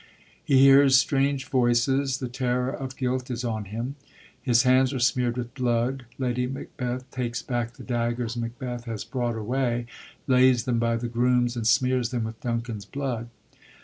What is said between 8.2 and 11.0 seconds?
Macbeth has brought away, lays them by